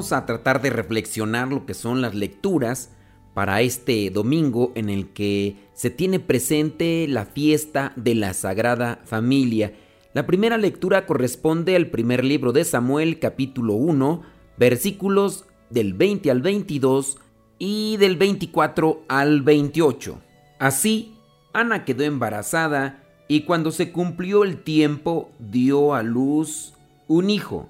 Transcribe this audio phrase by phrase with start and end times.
[0.00, 2.90] A tratar de reflexionar lo que son las lecturas
[3.34, 9.74] para este domingo en el que se tiene presente la fiesta de la Sagrada Familia.
[10.14, 14.22] La primera lectura corresponde al primer libro de Samuel capítulo 1
[14.56, 17.18] versículos del 20 al 22
[17.58, 20.18] y del 24 al 28.
[20.58, 21.12] Así,
[21.52, 26.72] Ana quedó embarazada y cuando se cumplió el tiempo dio a luz
[27.06, 27.68] un hijo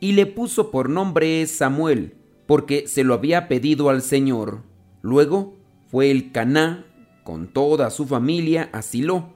[0.00, 2.14] y le puso por nombre Samuel,
[2.46, 4.62] porque se lo había pedido al Señor.
[5.02, 5.54] Luego
[5.88, 6.86] fue el Caná
[7.22, 9.34] con toda su familia a Silo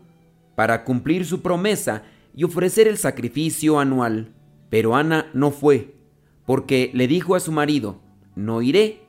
[0.57, 2.03] para cumplir su promesa
[2.35, 4.33] y ofrecer el sacrificio anual.
[4.71, 5.95] Pero Ana no fue,
[6.47, 8.01] porque le dijo a su marido,
[8.35, 9.03] no iré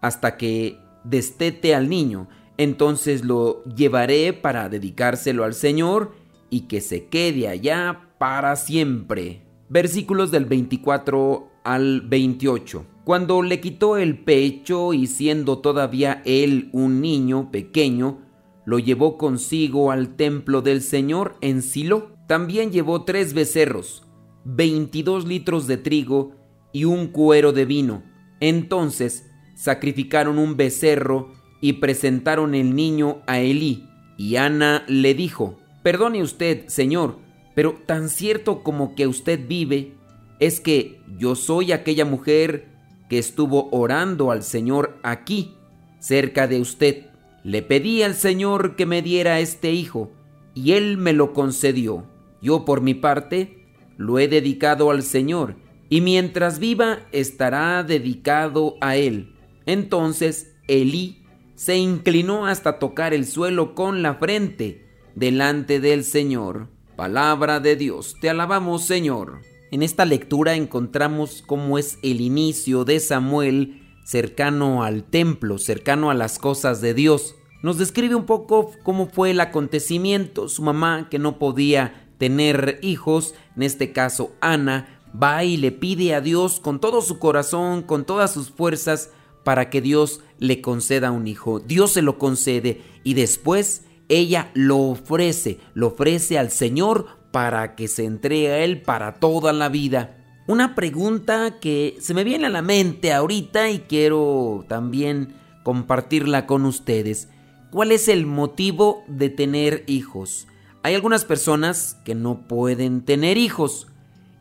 [0.00, 6.14] hasta que destete al niño, entonces lo llevaré para dedicárselo al Señor
[6.48, 12.84] y que se quede allá para siempre versículos del 24 al 28.
[13.04, 18.18] Cuando le quitó el pecho y siendo todavía él un niño pequeño,
[18.66, 22.10] lo llevó consigo al templo del Señor en Silo.
[22.26, 24.04] También llevó tres becerros,
[24.44, 26.32] 22 litros de trigo
[26.72, 28.02] y un cuero de vino.
[28.40, 33.86] Entonces sacrificaron un becerro y presentaron el niño a Elí.
[34.18, 37.18] Y Ana le dijo, Perdone usted, Señor,
[37.54, 39.94] pero tan cierto como que usted vive,
[40.38, 42.68] es que yo soy aquella mujer
[43.08, 45.54] que estuvo orando al Señor aquí,
[45.98, 47.06] cerca de usted.
[47.42, 50.12] Le pedí al Señor que me diera este hijo,
[50.54, 52.06] y Él me lo concedió.
[52.40, 55.56] Yo por mi parte lo he dedicado al Señor,
[55.88, 59.34] y mientras viva estará dedicado a Él.
[59.66, 61.24] Entonces Elí
[61.56, 66.68] se inclinó hasta tocar el suelo con la frente delante del Señor.
[67.00, 69.40] Palabra de Dios, te alabamos Señor.
[69.70, 76.14] En esta lectura encontramos cómo es el inicio de Samuel cercano al templo, cercano a
[76.14, 77.36] las cosas de Dios.
[77.62, 80.50] Nos describe un poco cómo fue el acontecimiento.
[80.50, 86.14] Su mamá, que no podía tener hijos, en este caso Ana, va y le pide
[86.14, 89.08] a Dios con todo su corazón, con todas sus fuerzas,
[89.42, 91.60] para que Dios le conceda un hijo.
[91.60, 97.88] Dios se lo concede y después ella lo ofrece, lo ofrece al Señor para que
[97.88, 100.18] se entregue a Él para toda la vida.
[100.48, 106.66] Una pregunta que se me viene a la mente ahorita y quiero también compartirla con
[106.66, 107.28] ustedes.
[107.70, 110.48] ¿Cuál es el motivo de tener hijos?
[110.82, 113.86] Hay algunas personas que no pueden tener hijos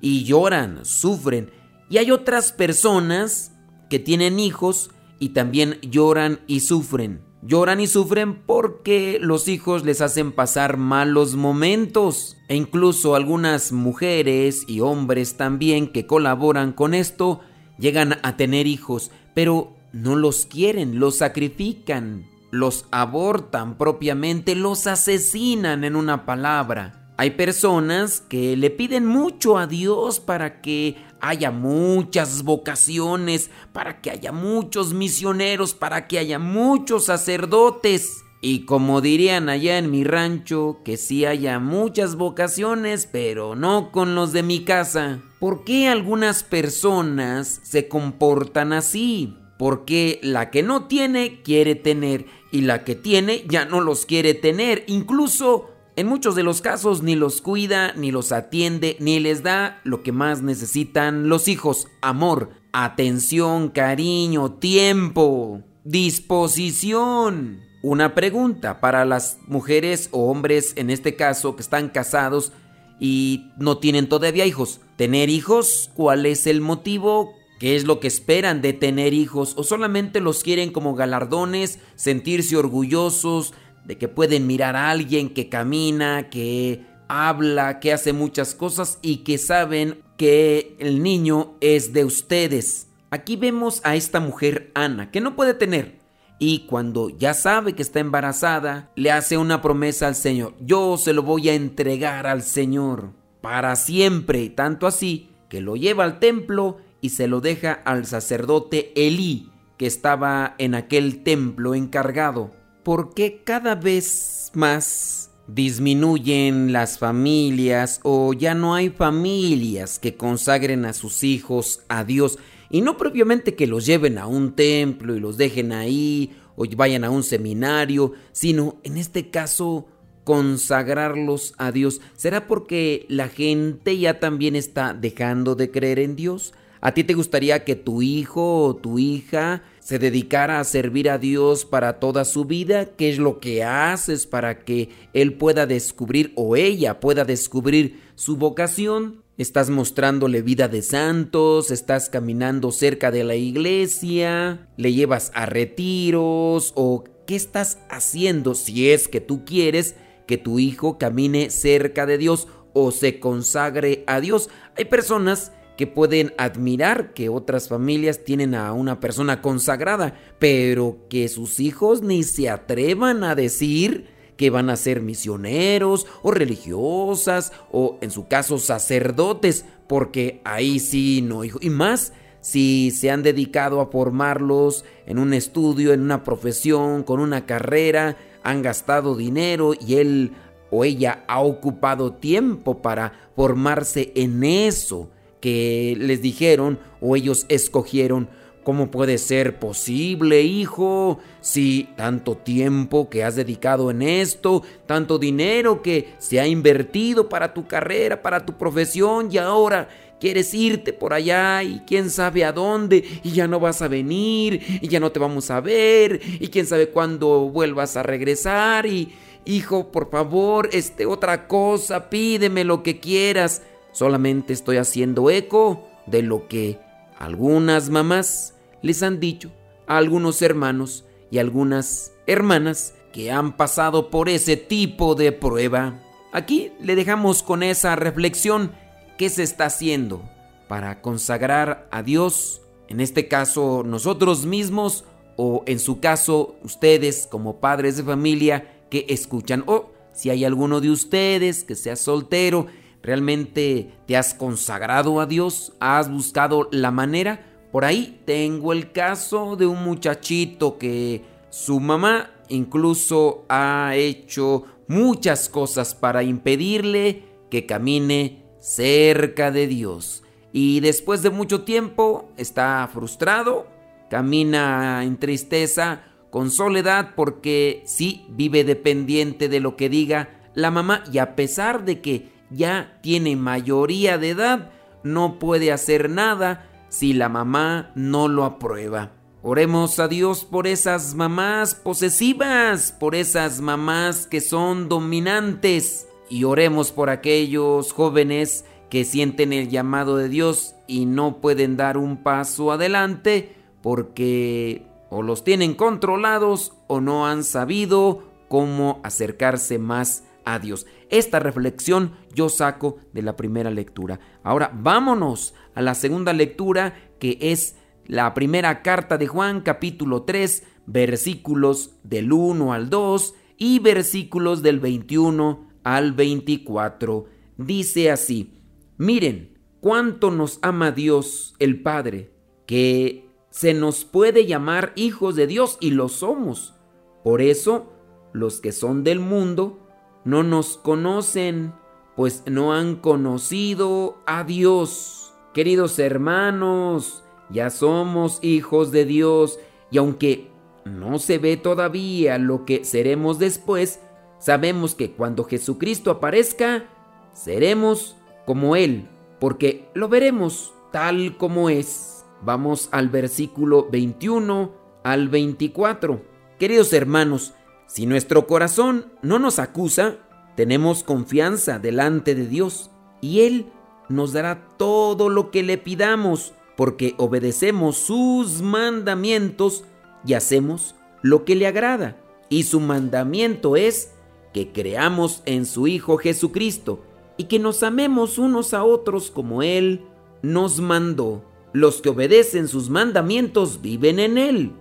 [0.01, 1.51] y lloran, sufren.
[1.91, 3.51] Y hay otras personas
[3.87, 7.28] que tienen hijos y también lloran y sufren.
[7.41, 12.35] Lloran y sufren porque los hijos les hacen pasar malos momentos.
[12.49, 17.39] E incluso algunas mujeres y hombres también que colaboran con esto
[17.77, 25.85] llegan a tener hijos, pero no los quieren, los sacrifican, los abortan propiamente, los asesinan
[25.85, 27.13] en una palabra.
[27.15, 34.11] Hay personas que le piden mucho a Dios para que haya muchas vocaciones, para que
[34.11, 38.23] haya muchos misioneros, para que haya muchos sacerdotes.
[38.41, 44.15] Y como dirían allá en mi rancho, que sí haya muchas vocaciones, pero no con
[44.15, 45.19] los de mi casa.
[45.39, 49.35] ¿Por qué algunas personas se comportan así?
[49.57, 54.33] Porque la que no tiene quiere tener y la que tiene ya no los quiere
[54.33, 54.85] tener.
[54.87, 59.81] Incluso en muchos de los casos ni los cuida, ni los atiende, ni les da
[59.83, 67.59] lo que más necesitan los hijos, amor, atención, cariño, tiempo, disposición.
[67.83, 72.53] Una pregunta para las mujeres o hombres en este caso que están casados
[73.01, 74.79] y no tienen todavía hijos.
[74.95, 75.91] ¿Tener hijos?
[75.95, 77.33] ¿Cuál es el motivo?
[77.59, 79.53] ¿Qué es lo que esperan de tener hijos?
[79.57, 83.53] ¿O solamente los quieren como galardones, sentirse orgullosos,
[83.85, 89.17] de que pueden mirar a alguien que camina, que habla, que hace muchas cosas y
[89.17, 92.87] que saben que el niño es de ustedes.
[93.11, 95.97] Aquí vemos a esta mujer Ana, que no puede tener.
[96.37, 100.53] Y cuando ya sabe que está embarazada, le hace una promesa al Señor.
[100.61, 103.11] Yo se lo voy a entregar al Señor
[103.41, 104.49] para siempre.
[104.49, 109.87] Tanto así que lo lleva al templo y se lo deja al sacerdote Elí que
[109.87, 112.51] estaba en aquel templo encargado.
[112.83, 120.93] Porque cada vez más disminuyen las familias o ya no hay familias que consagren a
[120.93, 122.37] sus hijos a Dios
[122.69, 127.03] y no propiamente que los lleven a un templo y los dejen ahí o vayan
[127.03, 129.87] a un seminario, sino en este caso
[130.23, 132.01] consagrarlos a Dios.
[132.15, 136.53] ¿Será porque la gente ya también está dejando de creer en Dios?
[136.81, 141.17] ¿A ti te gustaría que tu hijo o tu hija se dedicara a servir a
[141.17, 142.85] Dios para toda su vida?
[142.85, 148.37] ¿Qué es lo que haces para que él pueda descubrir o ella pueda descubrir su
[148.37, 149.23] vocación?
[149.37, 151.71] ¿Estás mostrándole vida de santos?
[151.71, 154.67] ¿Estás caminando cerca de la iglesia?
[154.75, 156.73] ¿Le llevas a retiros?
[156.75, 159.95] ¿O qué estás haciendo si es que tú quieres
[160.27, 164.49] que tu hijo camine cerca de Dios o se consagre a Dios?
[164.75, 171.29] Hay personas que pueden admirar que otras familias tienen a una persona consagrada, pero que
[171.29, 177.97] sus hijos ni se atrevan a decir que van a ser misioneros o religiosas o
[178.01, 181.59] en su caso sacerdotes, porque ahí sí no, hijo.
[181.61, 182.11] Y más
[182.41, 188.17] si se han dedicado a formarlos en un estudio, en una profesión, con una carrera,
[188.43, 190.33] han gastado dinero y él
[190.71, 195.09] o ella ha ocupado tiempo para formarse en eso
[195.39, 198.29] que les dijeron o ellos escogieron.
[198.63, 201.19] ¿Cómo puede ser posible, hijo?
[201.41, 207.53] Si tanto tiempo que has dedicado en esto, tanto dinero que se ha invertido para
[207.53, 209.87] tu carrera, para tu profesión y ahora
[210.19, 214.61] quieres irte por allá y quién sabe a dónde y ya no vas a venir
[214.81, 219.13] y ya no te vamos a ver y quién sabe cuándo vuelvas a regresar y
[219.45, 223.63] hijo, por favor, este otra cosa, pídeme lo que quieras.
[223.91, 226.79] Solamente estoy haciendo eco de lo que
[227.17, 229.51] algunas mamás les han dicho
[229.87, 235.99] a algunos hermanos y algunas hermanas que han pasado por ese tipo de prueba.
[236.31, 238.71] Aquí le dejamos con esa reflexión
[239.17, 240.21] qué se está haciendo
[240.67, 247.59] para consagrar a Dios, en este caso nosotros mismos o en su caso ustedes como
[247.59, 252.67] padres de familia que escuchan o si hay alguno de ustedes que sea soltero
[253.01, 255.73] ¿Realmente te has consagrado a Dios?
[255.79, 257.45] ¿Has buscado la manera?
[257.71, 265.49] Por ahí tengo el caso de un muchachito que su mamá incluso ha hecho muchas
[265.49, 270.23] cosas para impedirle que camine cerca de Dios.
[270.51, 273.67] Y después de mucho tiempo está frustrado,
[274.09, 281.03] camina en tristeza, con soledad, porque sí vive dependiente de lo que diga la mamá
[281.11, 284.71] y a pesar de que ya tiene mayoría de edad,
[285.03, 289.11] no puede hacer nada si la mamá no lo aprueba.
[289.41, 296.07] Oremos a Dios por esas mamás posesivas, por esas mamás que son dominantes.
[296.29, 301.97] Y oremos por aquellos jóvenes que sienten el llamado de Dios y no pueden dar
[301.97, 310.23] un paso adelante porque o los tienen controlados o no han sabido cómo acercarse más
[310.43, 310.85] a Dios.
[311.09, 314.19] Esta reflexión yo saco de la primera lectura.
[314.43, 317.75] Ahora vámonos a la segunda lectura que es
[318.05, 324.79] la primera carta de Juan capítulo 3 versículos del 1 al 2 y versículos del
[324.79, 327.25] 21 al 24.
[327.57, 328.53] Dice así,
[328.97, 332.31] miren cuánto nos ama Dios el Padre,
[332.65, 336.75] que se nos puede llamar hijos de Dios y lo somos.
[337.23, 337.91] Por eso,
[338.31, 339.78] los que son del mundo
[340.23, 341.73] no nos conocen,
[342.15, 345.33] pues no han conocido a Dios.
[345.53, 349.59] Queridos hermanos, ya somos hijos de Dios
[349.91, 350.51] y aunque
[350.85, 354.01] no se ve todavía lo que seremos después,
[354.39, 356.85] sabemos que cuando Jesucristo aparezca,
[357.33, 359.07] seremos como Él,
[359.39, 362.25] porque lo veremos tal como es.
[362.41, 364.71] Vamos al versículo 21
[365.03, 366.21] al 24.
[366.57, 367.53] Queridos hermanos,
[367.89, 370.17] si nuestro corazón no nos acusa,
[370.55, 373.65] tenemos confianza delante de Dios y Él
[374.09, 379.85] nos dará todo lo que le pidamos porque obedecemos sus mandamientos
[380.23, 380.93] y hacemos
[381.23, 382.15] lo que le agrada.
[382.47, 384.11] Y su mandamiento es
[384.53, 387.03] que creamos en su Hijo Jesucristo
[387.37, 390.05] y que nos amemos unos a otros como Él
[390.43, 391.43] nos mandó.
[391.73, 394.73] Los que obedecen sus mandamientos viven en Él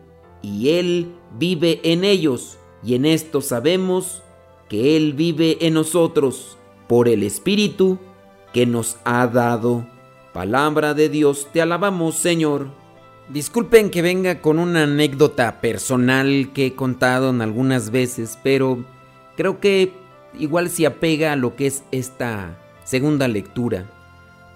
[0.43, 4.23] y Él vive en ellos y en esto sabemos
[4.69, 7.99] que Él vive en nosotros por el Espíritu
[8.53, 9.87] que nos ha dado.
[10.33, 12.69] Palabra de Dios, te alabamos Señor.
[13.29, 18.85] Disculpen que venga con una anécdota personal que he contado en algunas veces, pero
[19.37, 19.93] creo que
[20.39, 23.91] igual se apega a lo que es esta segunda lectura.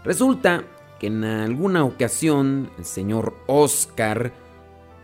[0.04, 0.64] Resulta
[0.98, 4.32] que en alguna ocasión el señor Oscar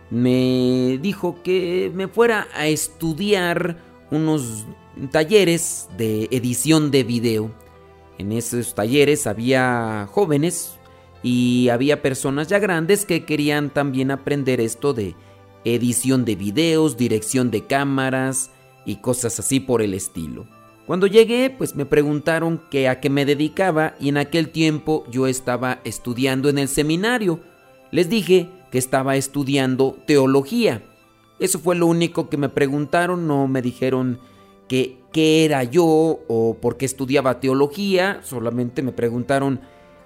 [0.09, 3.77] me dijo que me fuera a estudiar
[4.11, 4.65] unos
[5.11, 7.51] talleres de edición de video.
[8.17, 10.77] En esos talleres había jóvenes
[11.23, 15.15] y había personas ya grandes que querían también aprender esto de
[15.63, 18.51] edición de videos, dirección de cámaras
[18.85, 20.47] y cosas así por el estilo.
[20.87, 25.27] Cuando llegué, pues me preguntaron que a qué me dedicaba y en aquel tiempo yo
[25.27, 27.41] estaba estudiando en el seminario.
[27.91, 30.83] Les dije que estaba estudiando teología.
[31.39, 34.19] Eso fue lo único que me preguntaron, no me dijeron
[34.67, 39.61] que qué era yo o por qué estudiaba teología, solamente me preguntaron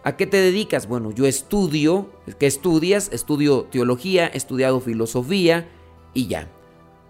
[0.06, 0.88] ¿A qué te dedicas?
[0.88, 3.10] Bueno, yo estudio, ¿qué estudias?
[3.14, 5.70] Estudio teología, he estudiado filosofía
[6.14, 6.50] y ya.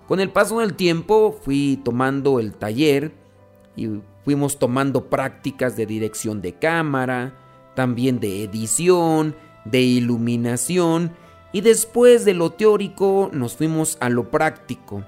[0.08, 3.12] Con el paso del tiempo fui tomando el taller
[3.76, 3.90] y
[4.24, 7.34] fuimos tomando prácticas de dirección de cámara,
[7.74, 11.14] también de edición, de iluminación
[11.54, 15.06] y después de lo teórico nos fuimos a lo práctico.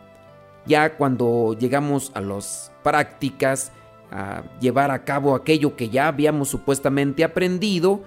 [0.66, 3.72] Ya cuando llegamos a las prácticas,
[4.12, 8.04] a llevar a cabo aquello que ya habíamos supuestamente aprendido,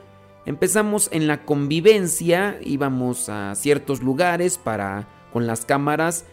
[0.47, 6.25] empezamos en la convivencia, íbamos a ciertos lugares para con las cámaras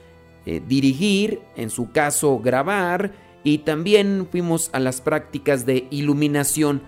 [0.46, 6.84] eh, dirigir, en su caso grabar, y también fuimos a las prácticas de iluminación.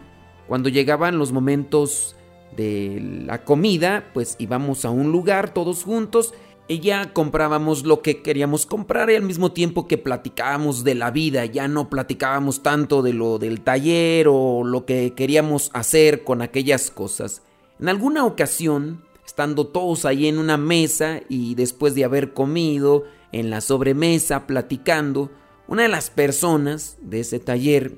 [0.48, 2.17] Cuando llegaban los momentos
[2.56, 6.34] de la comida, pues íbamos a un lugar todos juntos
[6.68, 11.12] y ya comprábamos lo que queríamos comprar y al mismo tiempo que platicábamos de la
[11.12, 16.42] vida, ya no platicábamos tanto de lo del taller o lo que queríamos hacer con
[16.42, 17.42] aquellas cosas.
[17.80, 23.50] En alguna ocasión, estando todos ahí en una mesa y después de haber comido en
[23.50, 25.32] la sobremesa platicando,
[25.68, 27.98] una de las personas de ese taller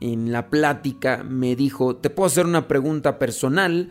[0.00, 3.90] en la plática me dijo, ¿te puedo hacer una pregunta personal?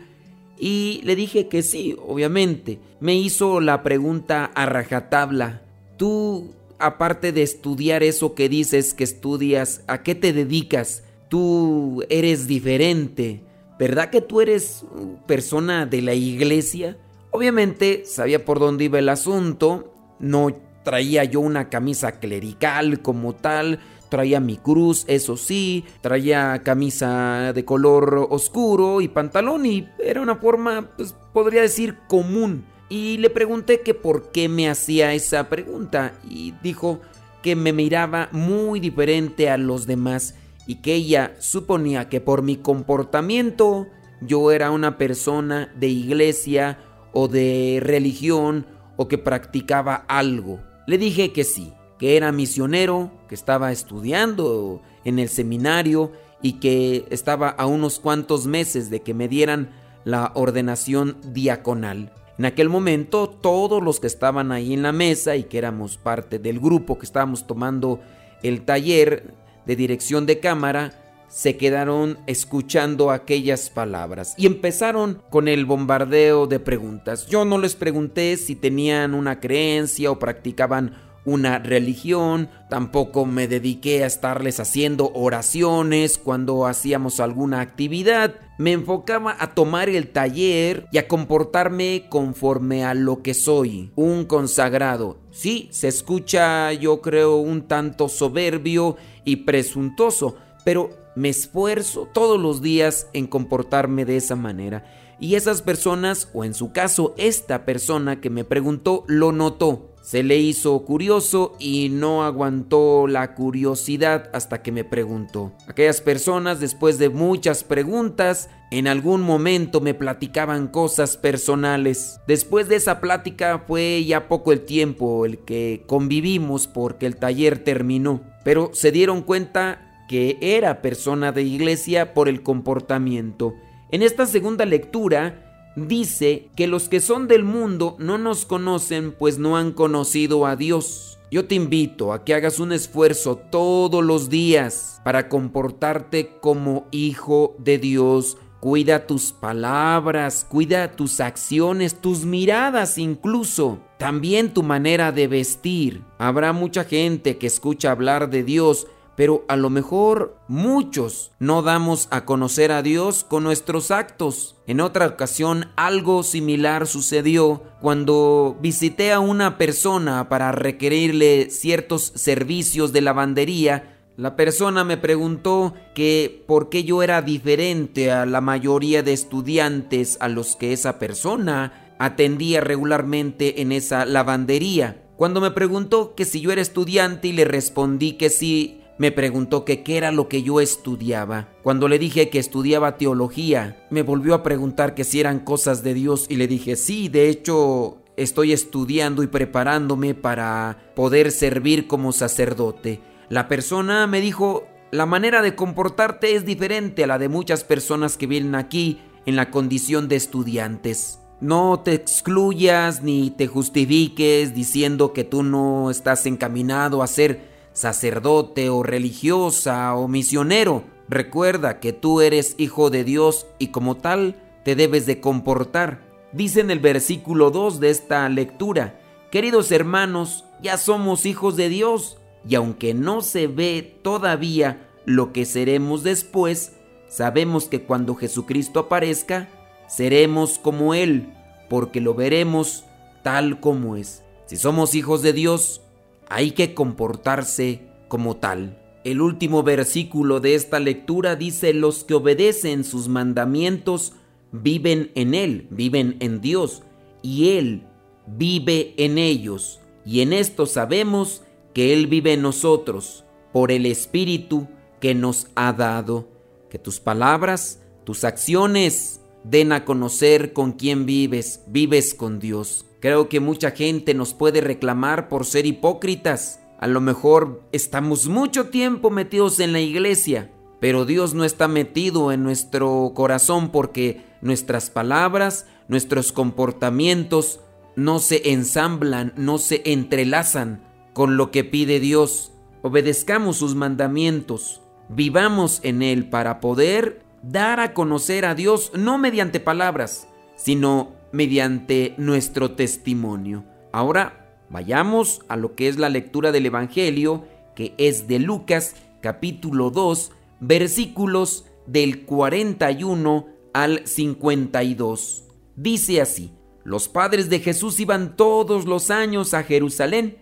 [0.58, 2.78] Y le dije que sí, obviamente.
[3.00, 5.62] Me hizo la pregunta a rajatabla.
[5.96, 11.02] Tú, aparte de estudiar eso que dices que estudias, ¿a qué te dedicas?
[11.28, 13.42] Tú eres diferente.
[13.78, 14.84] ¿Verdad que tú eres
[15.26, 16.96] persona de la iglesia?
[17.30, 19.92] Obviamente sabía por dónde iba el asunto.
[20.18, 27.52] No traía yo una camisa clerical como tal Traía mi cruz, eso sí, traía camisa
[27.52, 32.64] de color oscuro y pantalón y era una forma, pues podría decir, común.
[32.88, 37.00] Y le pregunté que por qué me hacía esa pregunta y dijo
[37.42, 40.34] que me miraba muy diferente a los demás
[40.66, 43.86] y que ella suponía que por mi comportamiento
[44.20, 46.78] yo era una persona de iglesia
[47.12, 50.60] o de religión o que practicaba algo.
[50.86, 56.12] Le dije que sí, que era misionero, que estaba estudiando en el seminario
[56.42, 59.70] y que estaba a unos cuantos meses de que me dieran
[60.04, 62.12] la ordenación diaconal.
[62.38, 66.38] En aquel momento todos los que estaban ahí en la mesa y que éramos parte
[66.38, 68.00] del grupo que estábamos tomando
[68.42, 69.32] el taller
[69.64, 70.92] de dirección de cámara,
[71.28, 77.26] se quedaron escuchando aquellas palabras y empezaron con el bombardeo de preguntas.
[77.26, 84.04] Yo no les pregunté si tenían una creencia o practicaban una religión, tampoco me dediqué
[84.04, 90.98] a estarles haciendo oraciones cuando hacíamos alguna actividad, me enfocaba a tomar el taller y
[90.98, 95.18] a comportarme conforme a lo que soy, un consagrado.
[95.32, 102.62] Sí, se escucha yo creo un tanto soberbio y presuntuoso, pero me esfuerzo todos los
[102.62, 104.84] días en comportarme de esa manera.
[105.18, 110.22] Y esas personas, o en su caso esta persona que me preguntó, lo notó se
[110.22, 115.52] le hizo curioso y no aguantó la curiosidad hasta que me preguntó.
[115.66, 122.20] Aquellas personas, después de muchas preguntas, en algún momento me platicaban cosas personales.
[122.28, 127.64] Después de esa plática fue ya poco el tiempo el que convivimos porque el taller
[127.64, 128.20] terminó.
[128.44, 133.54] Pero se dieron cuenta que era persona de iglesia por el comportamiento.
[133.90, 135.45] En esta segunda lectura,
[135.76, 140.56] dice que los que son del mundo no nos conocen pues no han conocido a
[140.56, 141.18] Dios.
[141.30, 147.56] Yo te invito a que hagas un esfuerzo todos los días para comportarte como hijo
[147.58, 148.38] de Dios.
[148.60, 153.80] Cuida tus palabras, cuida tus acciones, tus miradas incluso.
[153.98, 156.04] También tu manera de vestir.
[156.18, 162.06] Habrá mucha gente que escucha hablar de Dios, pero a lo mejor muchos no damos
[162.10, 164.56] a conocer a Dios con nuestros actos.
[164.66, 172.92] En otra ocasión algo similar sucedió cuando visité a una persona para requerirle ciertos servicios
[172.92, 173.94] de lavandería.
[174.16, 180.18] La persona me preguntó que por qué yo era diferente a la mayoría de estudiantes
[180.20, 185.02] a los que esa persona atendía regularmente en esa lavandería.
[185.16, 189.64] Cuando me preguntó que si yo era estudiante y le respondí que sí, me preguntó
[189.64, 191.48] que qué era lo que yo estudiaba.
[191.62, 195.94] Cuando le dije que estudiaba teología, me volvió a preguntar que si eran cosas de
[195.94, 202.12] Dios y le dije sí, de hecho estoy estudiando y preparándome para poder servir como
[202.12, 203.00] sacerdote.
[203.28, 208.16] La persona me dijo, la manera de comportarte es diferente a la de muchas personas
[208.16, 211.18] que vienen aquí en la condición de estudiantes.
[211.40, 218.70] No te excluyas ni te justifiques diciendo que tú no estás encaminado a ser sacerdote
[218.70, 220.84] o religiosa o misionero.
[221.10, 226.00] Recuerda que tú eres hijo de Dios y como tal te debes de comportar.
[226.32, 228.98] Dice en el versículo 2 de esta lectura,
[229.30, 232.16] queridos hermanos, ya somos hijos de Dios
[232.48, 236.72] y aunque no se ve todavía lo que seremos después,
[237.08, 239.50] sabemos que cuando Jesucristo aparezca,
[239.86, 241.30] seremos como Él,
[241.68, 242.84] porque lo veremos
[243.22, 244.22] tal como es.
[244.46, 245.82] Si somos hijos de Dios,
[246.28, 248.82] hay que comportarse como tal.
[249.04, 254.14] El último versículo de esta lectura dice, los que obedecen sus mandamientos
[254.50, 256.82] viven en Él, viven en Dios,
[257.22, 257.84] y Él
[258.26, 259.80] vive en ellos.
[260.04, 261.42] Y en esto sabemos
[261.72, 264.68] que Él vive en nosotros, por el Espíritu
[265.00, 266.28] que nos ha dado.
[266.68, 272.86] Que tus palabras, tus acciones den a conocer con quién vives, vives con Dios.
[273.06, 276.58] Creo que mucha gente nos puede reclamar por ser hipócritas.
[276.80, 282.32] A lo mejor estamos mucho tiempo metidos en la iglesia, pero Dios no está metido
[282.32, 287.60] en nuestro corazón porque nuestras palabras, nuestros comportamientos
[287.94, 292.54] no se ensamblan, no se entrelazan con lo que pide Dios.
[292.82, 299.60] Obedezcamos sus mandamientos, vivamos en Él para poder dar a conocer a Dios no mediante
[299.60, 303.64] palabras, sino mediante nuestro testimonio.
[303.92, 309.90] Ahora vayamos a lo que es la lectura del Evangelio, que es de Lucas capítulo
[309.90, 315.44] 2, versículos del 41 al 52.
[315.76, 316.52] Dice así,
[316.84, 320.38] los padres de Jesús iban todos los años a Jerusalén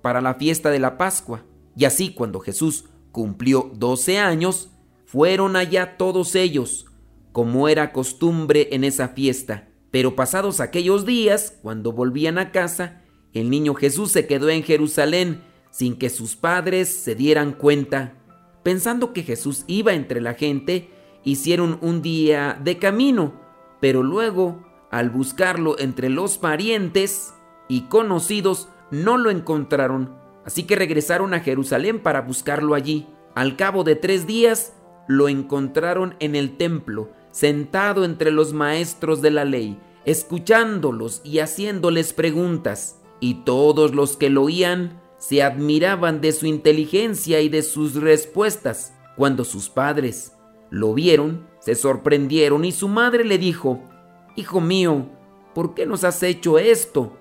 [0.00, 1.44] para la fiesta de la Pascua,
[1.76, 4.70] y así cuando Jesús cumplió 12 años,
[5.04, 6.86] fueron allá todos ellos,
[7.32, 9.67] como era costumbre en esa fiesta.
[9.90, 15.42] Pero pasados aquellos días, cuando volvían a casa, el niño Jesús se quedó en Jerusalén
[15.70, 18.14] sin que sus padres se dieran cuenta.
[18.62, 20.90] Pensando que Jesús iba entre la gente,
[21.24, 23.40] hicieron un día de camino,
[23.80, 27.34] pero luego, al buscarlo entre los parientes
[27.68, 33.06] y conocidos, no lo encontraron, así que regresaron a Jerusalén para buscarlo allí.
[33.34, 34.74] Al cabo de tres días,
[35.06, 42.12] lo encontraron en el templo, sentado entre los maestros de la ley, escuchándolos y haciéndoles
[42.12, 47.94] preguntas, y todos los que lo oían se admiraban de su inteligencia y de sus
[47.94, 48.94] respuestas.
[49.16, 50.32] Cuando sus padres
[50.70, 53.80] lo vieron, se sorprendieron y su madre le dijo,
[54.36, 55.06] Hijo mío,
[55.54, 57.12] ¿por qué nos has hecho esto?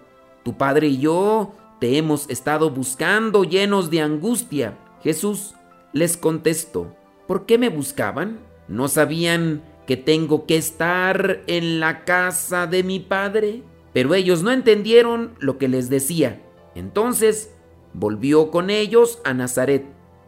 [0.44, 4.78] Tu padre y yo te hemos estado buscando llenos de angustia.
[5.02, 5.56] Jesús
[5.92, 6.96] les contestó,
[7.28, 8.40] ¿Por qué me buscaban?
[8.68, 13.64] ¿No sabían que tengo que estar en la casa de mi padre?
[13.94, 16.44] Pero ellos no entendieron lo que les decía.
[16.76, 17.56] Entonces
[17.94, 19.86] volvió con ellos a Nazaret,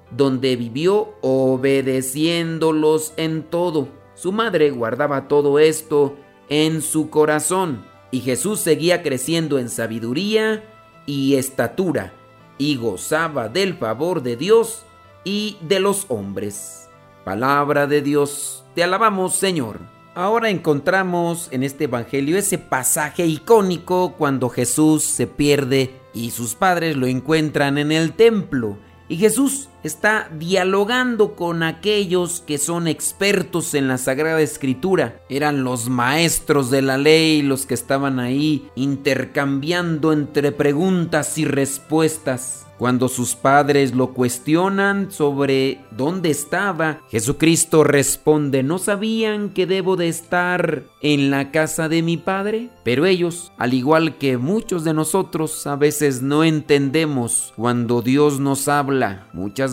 [0.10, 3.90] donde vivió obedeciéndolos en todo.
[4.16, 6.16] Su madre guardaba todo esto
[6.50, 10.64] en su corazón, y Jesús seguía creciendo en sabiduría
[11.06, 12.14] y estatura,
[12.58, 14.84] y gozaba del favor de Dios
[15.24, 16.90] y de los hombres.
[17.24, 19.80] Palabra de Dios, te alabamos Señor.
[20.16, 26.98] Ahora encontramos en este Evangelio ese pasaje icónico cuando Jesús se pierde y sus padres
[26.98, 28.78] lo encuentran en el templo.
[29.08, 35.22] Y Jesús está dialogando con aquellos que son expertos en la Sagrada Escritura.
[35.30, 42.66] Eran los maestros de la ley los que estaban ahí intercambiando entre preguntas y respuestas.
[42.80, 50.08] Cuando sus padres lo cuestionan sobre dónde estaba, Jesucristo responde, ¿no sabían que debo de
[50.08, 52.70] estar en la casa de mi Padre?
[52.86, 58.70] Pero ellos, al igual que muchos de nosotros, a veces no entendemos cuando Dios nos
[58.70, 59.28] habla.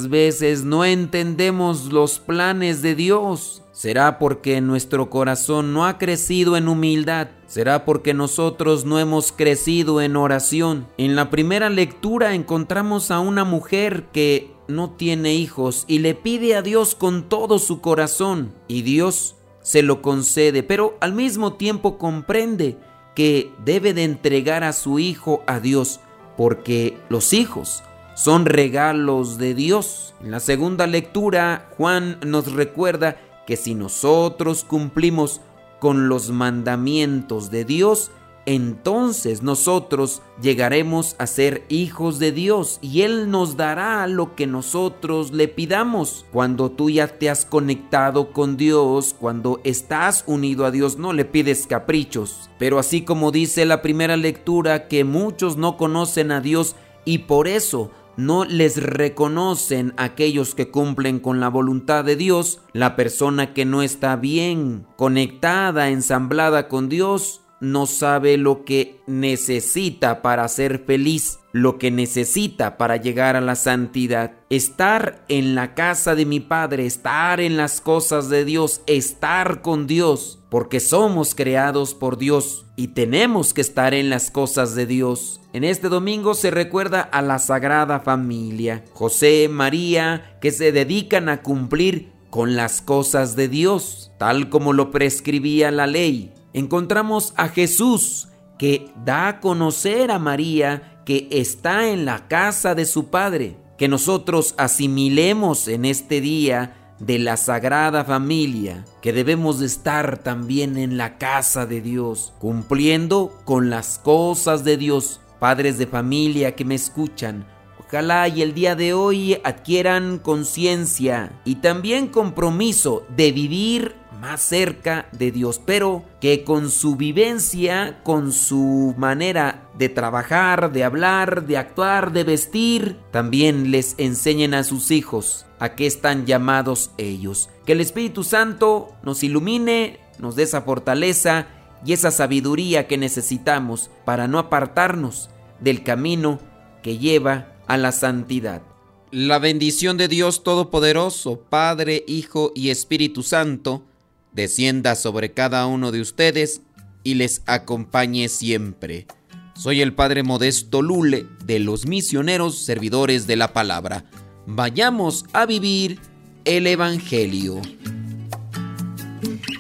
[0.09, 3.63] Veces no entendemos los planes de Dios.
[3.73, 7.29] ¿Será porque nuestro corazón no ha crecido en humildad?
[7.47, 10.87] ¿Será porque nosotros no hemos crecido en oración?
[10.97, 16.55] En la primera lectura encontramos a una mujer que no tiene hijos y le pide
[16.57, 21.99] a Dios con todo su corazón y Dios se lo concede, pero al mismo tiempo
[21.99, 22.79] comprende
[23.15, 26.01] que debe de entregar a su hijo a Dios
[26.37, 27.83] porque los hijos
[28.17, 30.15] son regalos de Dios.
[30.23, 35.43] En la segunda lectura Juan nos recuerda que si nosotros cumplimos
[35.81, 38.11] con los mandamientos de Dios,
[38.47, 45.33] entonces nosotros llegaremos a ser hijos de Dios y Él nos dará lo que nosotros
[45.33, 46.25] le pidamos.
[46.33, 51.27] Cuando tú ya te has conectado con Dios, cuando estás unido a Dios, no le
[51.27, 52.49] pides caprichos.
[52.59, 57.49] Pero así como dice la primera lectura que muchos no conocen a Dios y por
[57.49, 63.65] eso no les reconocen aquellos que cumplen con la voluntad de Dios, la persona que
[63.65, 71.39] no está bien conectada, ensamblada con Dios, no sabe lo que necesita para ser feliz,
[71.53, 74.33] lo que necesita para llegar a la santidad.
[74.51, 79.87] Estar en la casa de mi Padre, estar en las cosas de Dios, estar con
[79.87, 85.41] Dios, porque somos creados por Dios y tenemos que estar en las cosas de Dios.
[85.57, 91.41] En este domingo se recuerda a la Sagrada Familia, José, María, que se dedican a
[91.41, 98.29] cumplir con las cosas de Dios, tal como lo prescribía la ley encontramos a Jesús
[98.59, 103.89] que da a conocer a María que está en la casa de su Padre, que
[103.89, 110.99] nosotros asimilemos en este día de la Sagrada Familia, que debemos de estar también en
[110.99, 115.21] la casa de Dios, cumpliendo con las cosas de Dios.
[115.39, 117.47] Padres de familia que me escuchan,
[117.79, 125.09] ojalá y el día de hoy adquieran conciencia y también compromiso de vivir más cerca
[125.13, 131.59] de Dios, pero que con su vivencia, con su manera de trabajar, de hablar, de
[131.59, 137.51] actuar, de vestir, también les enseñen a sus hijos a qué están llamados ellos.
[137.65, 141.47] Que el Espíritu Santo nos ilumine, nos dé esa fortaleza
[141.85, 146.39] y esa sabiduría que necesitamos para no apartarnos del camino
[146.83, 148.63] que lleva a la santidad.
[149.11, 153.85] La bendición de Dios Todopoderoso, Padre, Hijo y Espíritu Santo,
[154.33, 156.61] descienda sobre cada uno de ustedes
[157.03, 159.07] y les acompañe siempre.
[159.55, 164.05] Soy el Padre Modesto Lule de los misioneros servidores de la palabra.
[164.47, 165.99] Vayamos a vivir
[166.45, 167.63] el Evangelio.